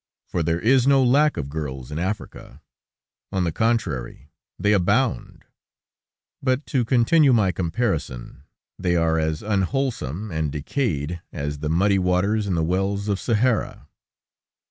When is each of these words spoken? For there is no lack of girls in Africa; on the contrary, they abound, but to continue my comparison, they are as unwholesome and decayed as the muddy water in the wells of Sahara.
For 0.25 0.41
there 0.41 0.59
is 0.59 0.87
no 0.87 1.03
lack 1.03 1.37
of 1.37 1.47
girls 1.47 1.91
in 1.91 1.99
Africa; 1.99 2.63
on 3.31 3.43
the 3.43 3.51
contrary, 3.51 4.31
they 4.57 4.73
abound, 4.73 5.45
but 6.41 6.65
to 6.73 6.83
continue 6.83 7.33
my 7.33 7.51
comparison, 7.51 8.41
they 8.79 8.95
are 8.95 9.19
as 9.19 9.43
unwholesome 9.43 10.31
and 10.31 10.51
decayed 10.51 11.21
as 11.31 11.59
the 11.59 11.69
muddy 11.69 11.99
water 11.99 12.35
in 12.35 12.55
the 12.55 12.63
wells 12.63 13.09
of 13.09 13.19
Sahara. 13.19 13.89